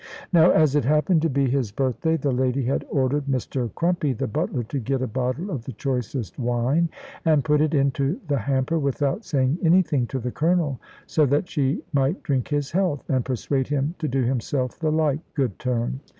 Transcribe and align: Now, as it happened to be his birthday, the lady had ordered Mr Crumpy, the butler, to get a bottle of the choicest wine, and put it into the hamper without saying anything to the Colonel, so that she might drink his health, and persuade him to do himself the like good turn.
Now, 0.33 0.49
as 0.49 0.75
it 0.75 0.83
happened 0.83 1.21
to 1.21 1.29
be 1.29 1.47
his 1.47 1.71
birthday, 1.71 2.17
the 2.17 2.31
lady 2.31 2.63
had 2.65 2.87
ordered 2.89 3.25
Mr 3.25 3.71
Crumpy, 3.75 4.13
the 4.13 4.25
butler, 4.25 4.63
to 4.63 4.79
get 4.79 4.99
a 4.99 5.05
bottle 5.05 5.51
of 5.51 5.65
the 5.65 5.73
choicest 5.73 6.39
wine, 6.39 6.89
and 7.23 7.43
put 7.45 7.61
it 7.61 7.75
into 7.75 8.19
the 8.27 8.39
hamper 8.39 8.79
without 8.79 9.23
saying 9.23 9.59
anything 9.61 10.07
to 10.07 10.17
the 10.17 10.31
Colonel, 10.31 10.79
so 11.05 11.27
that 11.27 11.47
she 11.47 11.83
might 11.93 12.23
drink 12.23 12.47
his 12.47 12.71
health, 12.71 13.07
and 13.11 13.23
persuade 13.23 13.67
him 13.67 13.93
to 13.99 14.07
do 14.07 14.23
himself 14.23 14.79
the 14.79 14.91
like 14.91 15.19
good 15.35 15.59
turn. 15.59 15.99